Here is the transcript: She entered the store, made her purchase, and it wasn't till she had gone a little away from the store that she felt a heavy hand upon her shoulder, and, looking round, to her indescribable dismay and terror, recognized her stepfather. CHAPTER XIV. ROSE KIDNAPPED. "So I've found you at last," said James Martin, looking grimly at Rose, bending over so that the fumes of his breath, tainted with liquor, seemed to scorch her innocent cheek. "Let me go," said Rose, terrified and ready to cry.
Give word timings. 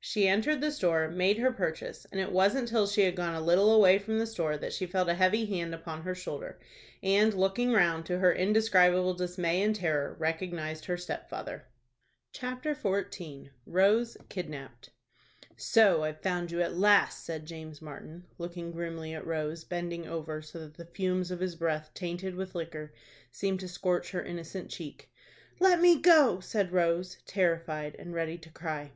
She 0.00 0.28
entered 0.28 0.60
the 0.60 0.70
store, 0.70 1.08
made 1.08 1.38
her 1.38 1.50
purchase, 1.50 2.04
and 2.12 2.20
it 2.20 2.30
wasn't 2.30 2.68
till 2.68 2.86
she 2.86 3.00
had 3.04 3.16
gone 3.16 3.34
a 3.34 3.40
little 3.40 3.72
away 3.74 3.98
from 3.98 4.18
the 4.18 4.26
store 4.26 4.58
that 4.58 4.74
she 4.74 4.84
felt 4.84 5.08
a 5.08 5.14
heavy 5.14 5.46
hand 5.46 5.74
upon 5.74 6.02
her 6.02 6.14
shoulder, 6.14 6.60
and, 7.02 7.32
looking 7.32 7.72
round, 7.72 8.04
to 8.04 8.18
her 8.18 8.30
indescribable 8.30 9.14
dismay 9.14 9.62
and 9.62 9.74
terror, 9.74 10.14
recognized 10.18 10.84
her 10.84 10.98
stepfather. 10.98 11.68
CHAPTER 12.34 12.74
XIV. 12.74 13.48
ROSE 13.64 14.18
KIDNAPPED. 14.28 14.90
"So 15.56 16.02
I've 16.02 16.20
found 16.20 16.50
you 16.50 16.60
at 16.60 16.76
last," 16.76 17.24
said 17.24 17.46
James 17.46 17.80
Martin, 17.80 18.26
looking 18.36 18.72
grimly 18.72 19.14
at 19.14 19.26
Rose, 19.26 19.64
bending 19.64 20.06
over 20.06 20.42
so 20.42 20.58
that 20.58 20.74
the 20.74 20.84
fumes 20.84 21.30
of 21.30 21.40
his 21.40 21.56
breath, 21.56 21.92
tainted 21.94 22.34
with 22.34 22.54
liquor, 22.54 22.92
seemed 23.32 23.60
to 23.60 23.68
scorch 23.68 24.10
her 24.10 24.22
innocent 24.22 24.68
cheek. 24.70 25.10
"Let 25.58 25.80
me 25.80 25.98
go," 25.98 26.40
said 26.40 26.72
Rose, 26.72 27.16
terrified 27.24 27.94
and 27.98 28.12
ready 28.12 28.36
to 28.36 28.50
cry. 28.50 28.92